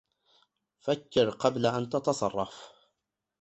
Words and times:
فكر 0.79 1.29
قبل 1.29 1.65
أن 1.65 1.89
تتصرف! 1.89 2.71